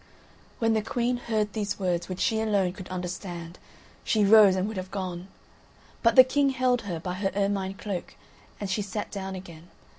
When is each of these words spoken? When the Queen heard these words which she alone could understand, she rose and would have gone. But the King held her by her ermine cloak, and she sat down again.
When 0.57 0.73
the 0.73 0.81
Queen 0.81 1.17
heard 1.17 1.53
these 1.53 1.77
words 1.77 2.09
which 2.09 2.19
she 2.19 2.41
alone 2.41 2.73
could 2.73 2.89
understand, 2.89 3.59
she 4.03 4.25
rose 4.25 4.55
and 4.55 4.67
would 4.67 4.77
have 4.77 4.89
gone. 4.89 5.27
But 6.01 6.15
the 6.15 6.23
King 6.23 6.49
held 6.49 6.81
her 6.81 6.99
by 6.99 7.13
her 7.13 7.31
ermine 7.35 7.75
cloak, 7.75 8.15
and 8.59 8.67
she 8.67 8.81
sat 8.81 9.11
down 9.11 9.35
again. 9.35 9.69